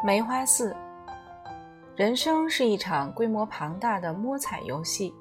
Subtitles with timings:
[0.00, 0.76] 梅花四，
[1.96, 5.12] 人生是一场规模庞大的摸彩游戏，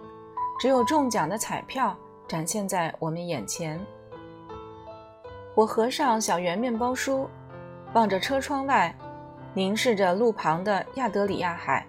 [0.60, 3.84] 只有中奖的彩票展现在我们眼前。
[5.56, 7.28] 我合上小圆面包书，
[7.94, 8.96] 望着车窗外，
[9.56, 11.84] 凝视着路旁的亚德里亚海。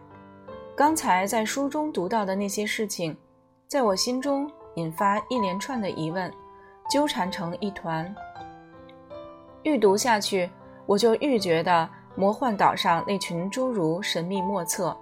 [0.74, 3.14] 刚才在书中读到的那些事情，
[3.66, 6.32] 在我心中引发一连串的疑问，
[6.90, 8.14] 纠缠成一团。
[9.62, 10.48] 愈读下去，
[10.86, 11.86] 我就愈觉得
[12.18, 14.94] 魔幻岛上那群侏儒神秘莫测。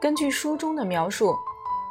[0.00, 1.36] 根据书中的描述，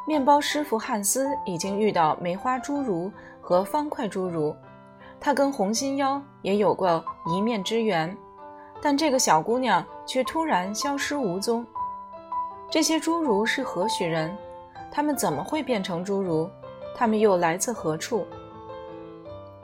[0.04, 3.08] 面包师傅汉斯已经遇到梅花侏儒
[3.40, 4.52] 和方块侏儒。
[5.20, 8.16] 他跟红心妖也有过一面之缘，
[8.82, 11.64] 但这个小姑娘却突然消失无踪。
[12.68, 14.36] 这些侏儒是何许人？
[14.90, 16.50] 他们怎么会变成侏儒？
[16.96, 18.26] 他们又来自何处？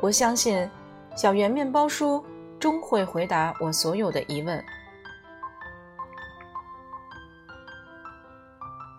[0.01, 0.71] 我相信，
[1.16, 2.24] 小圆面包叔
[2.61, 4.65] 终会回答我所有的疑问。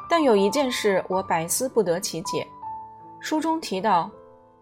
[0.09, 2.47] 但有一件事我百思不得其解：
[3.19, 4.09] 书中提到。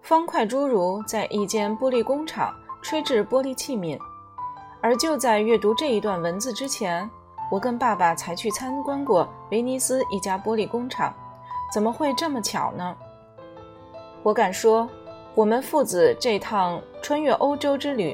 [0.02, 3.98] 方块侏儒在一间玻璃工厂吹制玻璃器皿，
[4.82, 7.10] 而就在阅读这一段文字之前，
[7.50, 11.16] 我跟爸爸才去参观过威尼斯一家玻璃工厂。
[11.74, 12.94] 怎么会这么巧呢？
[14.24, 14.90] 我敢说，
[15.36, 18.14] 我们父子这趟穿越欧洲之旅，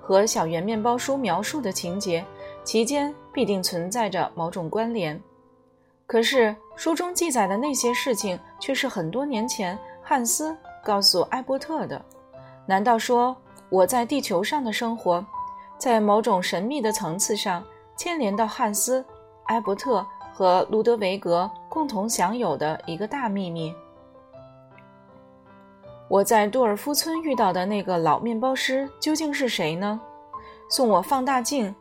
[0.00, 2.24] 和小圆面包书描述的情节
[2.64, 5.22] 其间必定存在着某种关联。
[6.06, 10.56] 可是书中记载的那些事情，却是很多年前汉斯。
[10.84, 12.00] 告诉艾伯特的，
[12.64, 13.36] 难道说
[13.68, 15.26] 我在地球上的生活，
[15.76, 17.60] 在某种神秘的层次上
[17.96, 19.04] 牵连到汉斯、
[19.46, 23.74] 埃伯特和卢德维格共同享有的一个大秘密？
[26.06, 30.00] 我在杜尔夫村遇到的那个老面包师究竟是谁呢？
[30.70, 31.74] 送我放大镜，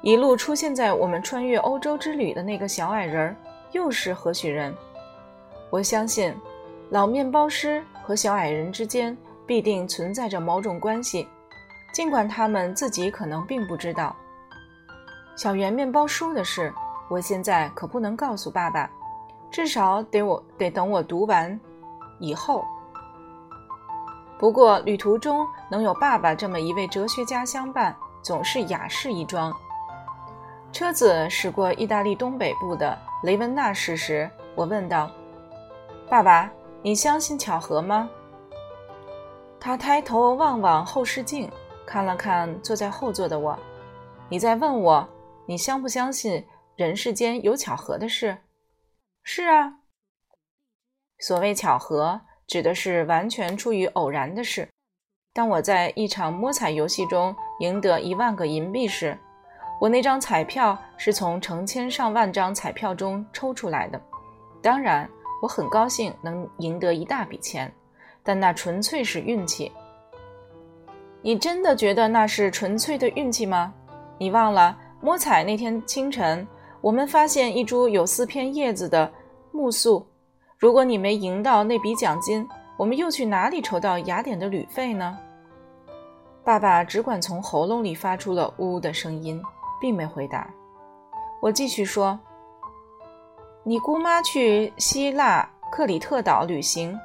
[0.00, 3.36] 一路出现在我们穿越欧洲之旅的那个小矮人儿
[3.74, 4.74] 又是何许人？
[5.68, 6.34] 我相信，
[6.90, 7.84] 老面包师。
[8.06, 11.26] 和小矮人之间必定存在着某种关系，
[11.94, 14.14] 尽管他们自己可能并不知道。
[15.36, 16.70] 小圆面包书的事，
[17.08, 18.90] 我现在可不能告诉爸爸，
[19.50, 21.58] 至少得我得等我读完
[22.18, 22.62] 以后。
[24.38, 29.50] 不过旅途中能有爸爸这么一位哲学家相伴，总是雅事一桩。
[30.72, 35.10] 车子驶过意大利东北部的雷文纳市时，我问道
[36.10, 36.52] ：“爸爸。”
[36.84, 38.10] 你相信巧合吗？
[39.58, 41.50] 他抬头望望后视镜，
[41.86, 43.58] 看了看坐在后座的我。
[44.28, 45.08] 你在问我，
[45.46, 46.46] 你相不相信
[46.76, 48.36] 人世间有巧合的事？
[49.22, 49.78] 是啊。
[51.20, 54.68] 所谓巧合，指的是完全出于偶然的事。
[55.32, 59.18] 当我在一场摸彩游戏中赢得一万个银币时，
[59.80, 64.00] 我那张彩票是从成千上万张彩票中抽出来的。
[64.62, 65.08] 当然。
[65.42, 67.70] 我很高兴能赢得一大笔钱，
[68.22, 69.70] 但那纯粹是运气。
[71.20, 73.74] 你真的觉得那是纯粹的运气吗？
[74.16, 76.48] 你忘了摸彩那天清晨，
[76.80, 79.12] 我们发现一株有四片叶子的
[79.52, 80.06] 木素。
[80.56, 82.48] 如果你没赢到那笔奖金，
[82.78, 85.18] 我们又去哪里筹到雅典的旅费呢？
[86.42, 89.42] 爸爸只管从喉咙里发出了呜呜的声音，
[89.84, 90.48] 并没回答。
[91.42, 92.18] 我继续说。
[93.64, 96.98] 你姑妈去希腊克里特岛旅行，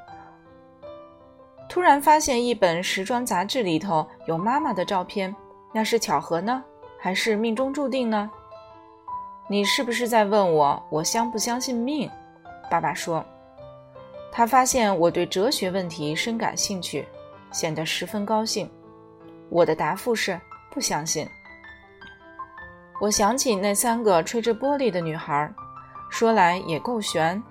[1.68, 5.36] 突然发现一本时装杂志里头有妈妈的照片，
[5.74, 6.64] 那是巧合呢，
[6.98, 8.32] 还是命中注定呢？
[9.50, 12.10] 你是不是在问我，我相不相信命？
[12.72, 13.22] 爸爸说，
[14.32, 17.06] 他发现我对哲学问题深感兴趣，
[17.52, 18.70] 显得十分高兴。
[19.50, 20.40] 我的答复是
[20.72, 21.28] 不相信。
[23.00, 25.52] 我想起那三个吹着玻璃的女孩。
[26.10, 27.42] 说来也够悬，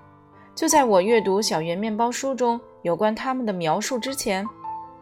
[0.53, 4.45] 就在我阅读小圆面包书中有关他们的描述之前，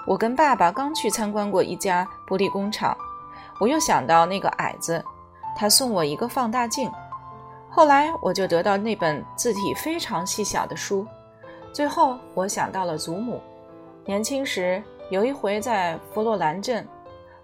[0.06, 2.96] 我跟爸爸刚去参观过一家玻璃工厂。
[3.60, 5.04] 我又想到那个矮子，
[5.56, 6.90] 他送我一个放大镜。
[7.68, 11.06] 后来我就得到那本字体非常细小的书。
[11.74, 13.42] 最后我想到了祖母，
[14.06, 16.88] 年轻时有一回在佛罗兰镇，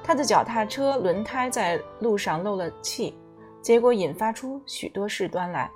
[0.03, 3.17] 他的脚踏车轮胎在路上漏了气，
[3.61, 5.71] 结果引发出许多事端来。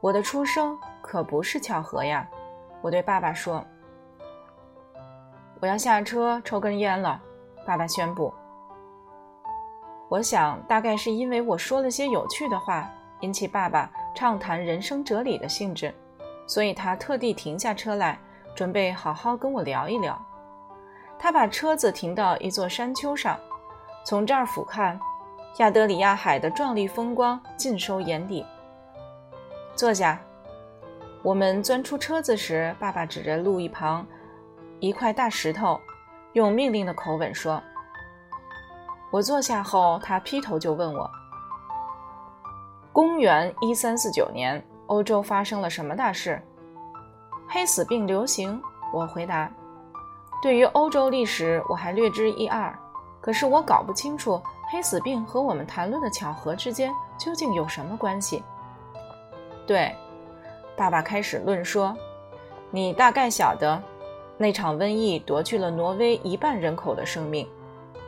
[0.00, 2.26] 我的出生可不是巧合呀！
[2.80, 3.64] 我对爸爸说
[5.60, 7.20] ：“我要下车抽根烟了。”
[7.66, 8.32] 爸爸宣布。
[10.08, 12.88] 我想，大概是因为我说了些有趣的话，
[13.20, 15.92] 引起爸爸畅谈人生哲理的兴致，
[16.46, 18.18] 所以他特地停下车来，
[18.54, 20.25] 准备好好跟我聊一聊。
[21.18, 23.38] 他把车子停到一座山丘上，
[24.04, 24.98] 从这儿俯瞰，
[25.58, 28.44] 亚德里亚海的壮丽风光尽收眼底。
[29.74, 30.18] 坐下。
[31.22, 34.06] 我们钻出车子时，爸爸指着路一旁
[34.78, 35.80] 一块大石头，
[36.34, 37.60] 用命令的口吻说
[39.10, 41.10] ：“我坐下后，他劈头就问我：
[42.92, 46.40] 公元一三四九年，欧洲发生了什么大事？
[47.48, 48.62] 黑死病流行。”
[48.94, 49.50] 我回答
[50.46, 52.72] ：“对于欧洲历史，我还略知一二，
[53.20, 54.40] 可是我搞不清楚
[54.70, 58.44] 黑死病和我们谈论的巧合之间究竟有什么关系。”
[59.66, 59.92] 对。
[60.76, 61.92] 爸爸开始论说
[62.70, 63.82] ：“你大概晓得，
[64.38, 67.44] 那场瘟疫夺去了挪威一半人口的生命。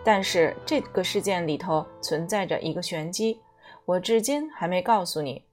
[0.05, 3.40] 但是这个事件里头存在着一个玄机，
[3.85, 5.44] 我至今还没告诉你。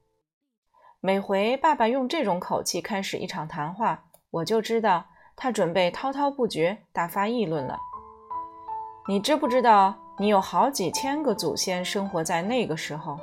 [0.99, 7.77] 每回爸爸用这种口气开始一场谈话，我就知道他准备滔滔不绝、大发议论了。
[9.07, 13.19] 你知不知道，你有好几千个祖先生活在那个时候？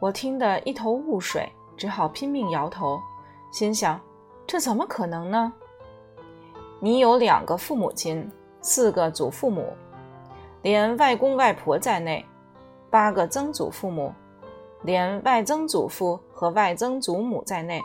[0.00, 3.00] 我听得一头雾水。”只好拼命摇头，
[3.50, 3.98] 心想：
[4.46, 5.52] 这怎么可能呢？
[6.78, 8.30] 你有两个父母亲，
[8.60, 9.72] 四个祖父母，
[10.60, 12.24] 连外公外婆在内，
[12.90, 14.12] 八个曾祖父母，
[14.82, 17.82] 连外曾祖父和外曾祖母在内，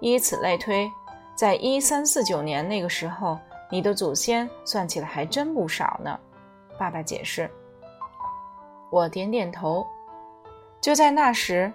[0.00, 0.90] 依此类推，
[1.34, 3.38] 在一三四九年那个时候，
[3.70, 6.18] 你的祖先算起来还真不少呢。
[6.78, 7.50] 爸爸解释。
[8.90, 9.86] 我点点头。
[10.80, 11.72] 就在那时。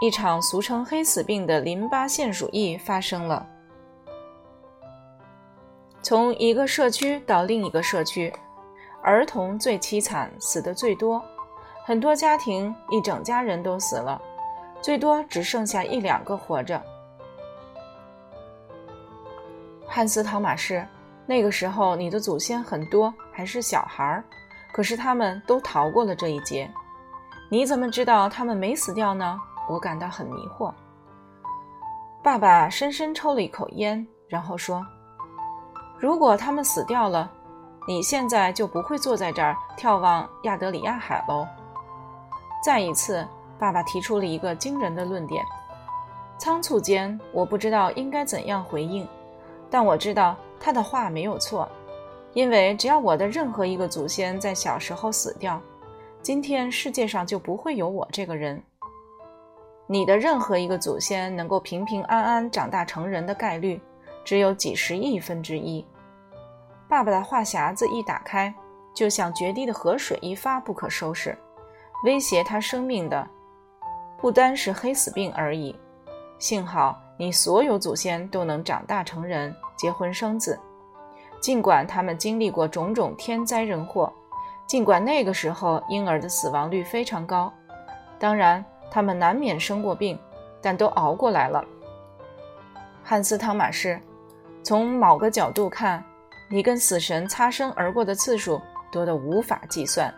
[0.00, 3.46] 一场俗称“黑死病”的淋巴腺鼠疫发生了。
[6.02, 8.30] 从一个社区到另一个社区，
[9.02, 11.24] 儿童最凄惨，死的最多。
[11.84, 14.20] 很多家庭一整家人都死了，
[14.82, 16.82] 最多只剩下一两个活着。
[19.94, 20.84] 汉斯·陶马士，
[21.24, 24.24] 那个时候你的祖先很多还是小孩儿，
[24.72, 26.68] 可是他们都逃过了这一劫。
[27.48, 29.40] 你怎么知道他们没死掉呢？
[29.70, 30.74] 我感到很迷惑。
[32.24, 34.84] 爸爸深深抽了一口烟，然后说
[35.96, 37.30] ：“如果他们死掉了，
[37.86, 41.46] 你现在就不会坐在这儿眺望亚德里亚海喽。”
[42.66, 43.24] 再一次，
[43.60, 45.44] 爸爸提出了一个惊人的论点。
[46.36, 49.06] 仓促间，我不知道应该怎样回应，
[49.74, 51.68] 但我知道他的话没有错，
[52.32, 55.60] 因为只要我的任何一个祖先在小时候死掉，
[56.22, 58.62] 今天世界上就不会有我这个人。
[59.88, 63.80] 你的任何一个祖先能够平平安安长大成人的概率，
[64.24, 65.84] 只有几十亿分之一。
[66.88, 68.54] 爸爸的话匣子一打开，
[68.94, 71.36] 就像决堤的河水一发不可收拾。
[72.04, 73.28] 威胁他生命的，
[74.18, 75.74] 不单是黑死病而已。
[76.38, 80.58] 幸好你所有祖先都能长大成人，结婚生子，
[81.40, 84.12] 尽管他们经历过种种天灾人祸，
[84.66, 87.52] 尽管那个时候婴儿的死亡率非常高。
[88.18, 88.64] 当然。
[88.90, 90.16] 他们难免生过病，
[90.62, 91.64] 但都熬过来了。
[93.02, 94.00] 汉斯·汤马士，
[94.62, 96.04] 从某个角度看，
[96.48, 98.62] 你跟死神擦身而过的次数
[98.92, 100.14] 多得无法计算。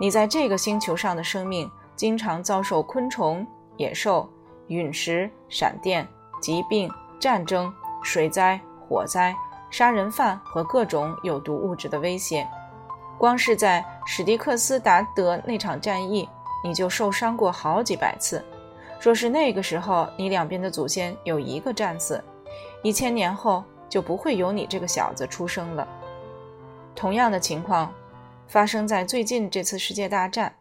[0.00, 3.46] 你在这个星球上的生命经常遭受昆虫、
[3.76, 4.26] 野兽、
[4.68, 6.08] 陨石、闪电、
[6.40, 6.90] 疾病、
[7.20, 9.34] 战争、水灾、火灾、
[9.70, 12.48] 杀人犯和各种有毒物质的威胁。
[13.18, 16.28] 光是在史蒂克斯达德那场战役。
[16.64, 18.44] 你就受伤过好几百次。
[19.00, 22.20] 若是那个时候你两边的祖先有一个战死，
[22.82, 25.86] 一千年后就不会有你这个小子出生了。
[26.96, 27.94] 同样的情况
[28.48, 30.52] 发生在最近这次世界大战，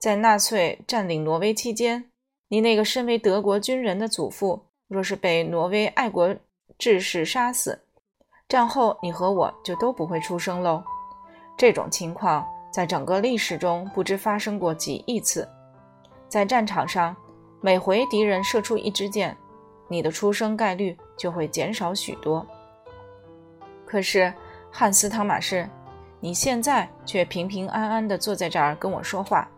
[0.00, 2.10] 在纳粹占领挪威期间，
[2.48, 6.34] 你那个身为德国军人的祖父，若是被挪威爱国
[6.78, 7.80] 志士杀死，
[8.48, 10.82] 战后你和我就都不会出生喽。
[11.56, 12.44] 这种情况。
[12.70, 15.48] 在整个历史中，不知发生过几亿次。
[16.28, 17.16] 在战场上，
[17.62, 19.34] 每回敌人射出一支箭，
[19.88, 22.46] 你的出生概率就会减少许多。
[23.86, 24.32] 可是，
[24.70, 25.68] 汉斯·汤马士，
[26.20, 29.48] 你现在却平平安安地坐在这儿跟我说话。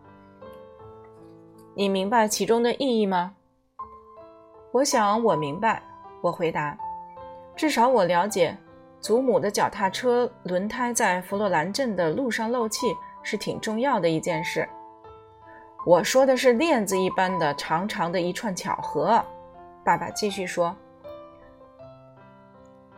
[1.75, 3.35] 你明白其中的意义吗？
[4.71, 5.81] 我想我明白。
[6.21, 6.77] 我回答，
[7.55, 8.55] 至少我了解。
[9.01, 12.85] 祖母的脚踏车轮胎在弗洛兰镇的路上漏气
[13.23, 14.69] 是挺重要的一件事。
[15.87, 19.19] 我说的是链子一般的长长的一串巧合。
[19.83, 20.75] 爸爸继续说：“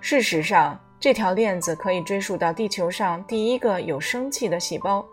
[0.02, 5.06] 事实上，这条链子可以追溯到地球上第一个有生气的细胞，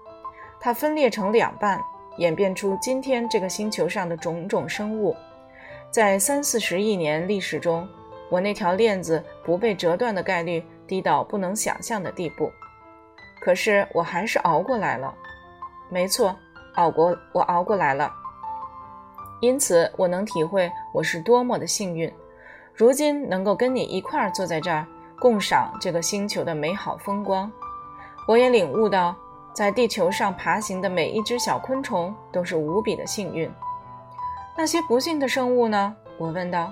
[0.58, 1.80] 它分裂成两半，
[2.18, 5.14] 演变出今天这个星球上的种种生物。
[5.90, 7.88] 在三四十亿年历史中，
[8.28, 12.50] 我那条链子不被折断的概率。”低到不能想象的地步，
[13.40, 15.14] 可是我还是熬过来了。
[15.88, 16.36] 没错，
[16.74, 18.12] 熬过，我熬过来了。
[19.40, 22.12] 因此，我能体会我是多么的幸运，
[22.74, 24.84] 如今能够跟你一块儿坐在这儿，
[25.20, 27.48] 共赏这个星球的美好风光。
[28.26, 29.14] 我也领悟到，
[29.52, 33.48] 在地球上爬行的每一只小昆虫都是无比的幸运。
[34.60, 35.96] 那些不幸的生物呢？
[36.18, 36.70] 我问道。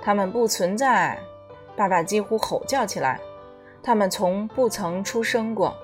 [0.00, 1.18] 它们不存在，
[1.76, 3.20] 爸爸几乎吼叫起来。
[3.82, 5.76] 他们从不曾出生过。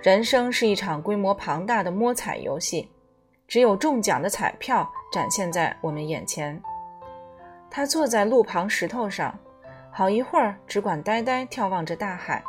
[0.00, 2.90] 人生是一场规模庞大的摸彩游戏，
[3.46, 6.58] 只有中奖的彩票展现在我们眼前。
[7.70, 9.38] 他坐在路旁石头上，
[9.92, 12.42] 好一会儿只管呆呆眺望着大海。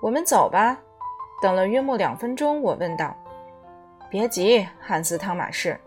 [0.00, 0.78] 我们走吧。
[1.42, 3.14] 等了约莫两分钟，我问道
[4.10, 5.78] ：“别急，汉斯·汤马士，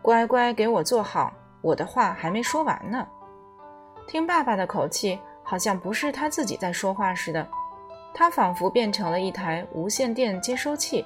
[0.00, 3.06] 乖乖给我坐好，我的话还没说完呢。”
[4.08, 7.46] 听爸爸的口气，好像不是他自己在说话似的。
[8.14, 11.04] 他仿佛变成了一台无线电接收器，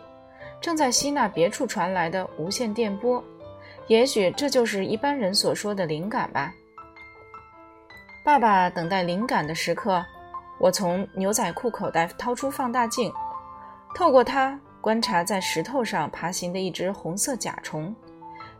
[0.60, 3.22] 正在吸纳别处传来的无线电波。
[3.88, 6.54] 也许这就是一般人所说的灵感吧。
[8.24, 10.02] 爸爸等待灵感的时刻，
[10.60, 13.12] 我从牛仔裤口袋掏出放大镜，
[13.96, 17.94] 透过它观察在石头上爬行的一只红色甲虫。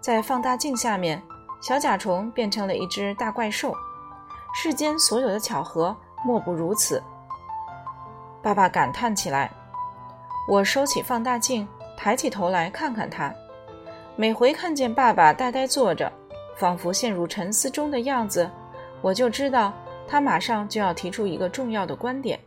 [0.01, 1.21] 在放大镜下面，
[1.61, 3.75] 小甲虫变成了一只大怪兽。
[4.55, 7.03] 世间所有的巧合，莫不如此。
[8.41, 9.51] 爸爸感叹起来。
[10.49, 13.35] 我收起放大镜，抬起头来看看他。
[14.15, 16.11] 每回看见爸爸呆呆坐着，
[16.57, 18.49] 仿佛陷入沉思中的样子，
[19.01, 19.73] 我就知道
[20.07, 22.39] 他马上就要提出一个重要的观点。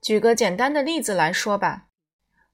[0.00, 1.86] 举个简单的例子来说吧，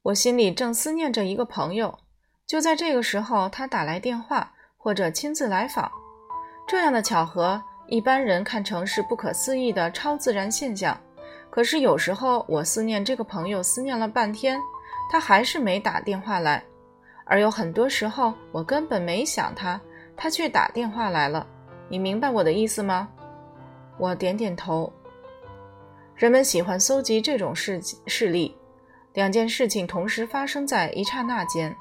[0.03, 1.99] 我心里正思念着一个朋友，
[2.47, 4.53] 就在这个时候，他打来电话。
[4.77, 5.91] 或者亲自来访，
[6.69, 10.95] 这样的巧合，一般人看成是不可思议的超自然现象。
[11.49, 14.61] 可是有时候，我思念这个朋友，思念了半天，
[15.11, 16.63] 他还是没打电话来；
[17.25, 19.81] 而有很多时候，我根本没想他，
[20.15, 21.47] 他却打电话来了。
[21.89, 23.09] 你明白我的意思吗？
[23.97, 24.93] 我点点头。
[26.17, 28.57] 人们喜欢搜集这种事事例，
[29.15, 31.75] 两件事情同时发生在一刹那间，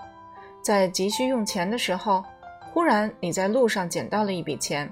[0.59, 2.23] 在急需用钱的时候。
[2.71, 4.91] 忽然，你在路上捡到了一笔钱，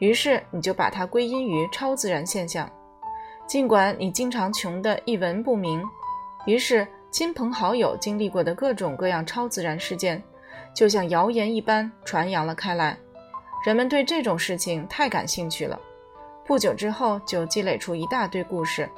[0.00, 2.68] 于是你就把它归因于超自然现象。
[3.46, 5.80] 尽管你经常穷得一文不名，
[6.44, 10.20] 于是亲朋好友经历过的各种各样超自然事件，
[10.74, 12.98] 就像谣言一般传扬了开来。
[13.64, 15.78] 人们对这种事情太感兴趣了，
[16.46, 18.88] 不久之后就积累出一大堆故事。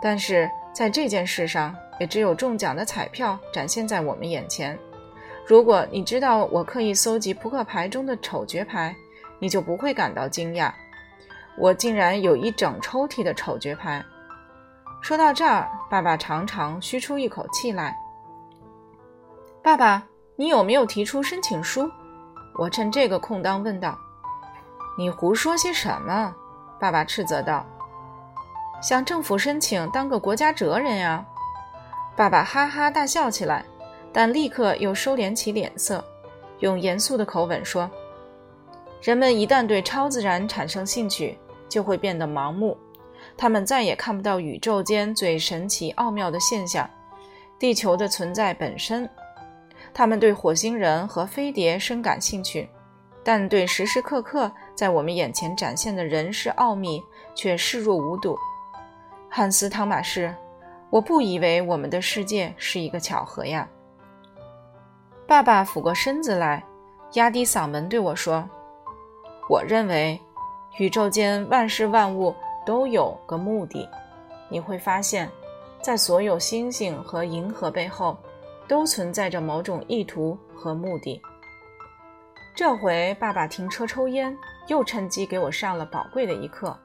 [0.00, 4.78] 但是在这件事上，也只有中奖的彩票展现在我们眼前。
[5.44, 8.94] 如果你知道我刻意搜集扑克牌中的丑角牌，
[9.40, 10.72] 你就不会感到惊讶。
[11.56, 14.04] 我竟然有一整抽屉的丑角牌。
[15.00, 17.96] 说到这儿，爸爸长长吁出一口气来。
[19.62, 20.02] 爸爸，
[20.36, 21.90] 你有没有提出申请书？
[22.58, 23.98] 我趁这个空当问道。
[24.96, 26.34] 你胡说些什么？
[26.78, 27.64] 爸爸斥责道。
[28.80, 31.24] 向政府申请当个国家哲人呀！
[32.16, 33.64] 爸爸哈哈大笑起来。
[34.10, 36.02] 但立刻又收敛起脸色，
[36.60, 37.88] 用严肃的口吻说
[39.02, 42.76] ：“人们一旦对超自然产生兴趣，就会变得盲目。
[43.36, 46.88] 他们再也看不到宇宙间最神奇奥妙的现象——
[47.60, 49.08] 地球的存在本身。
[49.92, 52.68] 他们对火星人和飞碟深感兴趣，
[53.22, 57.02] 但对时时刻刻在我们眼前展现的人事奥秘
[57.34, 58.38] 却视若无睹。”
[59.28, 60.32] 汉斯·汤马士，
[60.88, 63.68] 我不以为我们的世界是一个巧合呀。
[65.26, 66.64] 爸爸俯过身子来，
[67.14, 68.48] 压低嗓门对我说
[69.50, 70.16] ：“我认为，
[70.78, 72.32] 宇宙间万事万物
[72.64, 73.88] 都有个目的。
[74.48, 75.28] 你会发现，
[75.82, 78.16] 在所有星星和银河背后，
[78.68, 81.20] 都存在着某种意图和目的。”
[82.54, 84.36] 这回爸爸停车抽烟，
[84.68, 86.76] 又趁机给我上了宝贵的一课。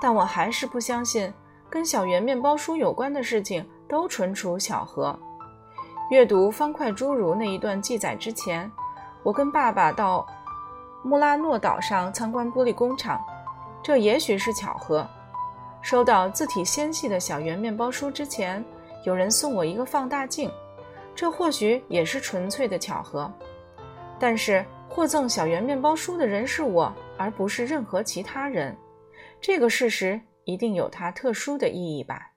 [0.00, 1.32] 但我还是不相信，
[1.70, 5.18] 跟小圆面包书有关的事情都纯属巧合。
[6.10, 8.70] 阅读方块侏儒那一段记载之前，
[9.22, 10.26] 我跟爸爸到
[11.02, 13.18] 穆拉诺岛上参观玻璃工厂，
[13.82, 15.08] 这也许是巧合。
[15.80, 18.64] 收到字体纤细的小圆面包书之前，
[19.04, 20.50] 有人送我一个放大镜，
[21.14, 23.32] 这或许也是纯粹的巧合。
[24.18, 28.76] 但是获赠小圆面包书的人是我，而不是任何其他人，
[29.40, 32.31] 这个事实一定有它特殊的意义吧。